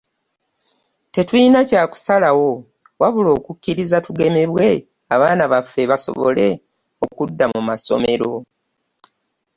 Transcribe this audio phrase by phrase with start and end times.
[1.13, 2.51] Tetulina kya kusalawo
[3.01, 4.67] wabula okukkiriza tugemebwe
[5.13, 6.47] abaana baffe basobole
[7.05, 8.31] okudda mu masomero.